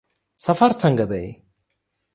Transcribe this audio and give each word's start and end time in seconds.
سفر 0.45 0.71
څنګه 0.81 1.05
دی؟ 1.11 1.25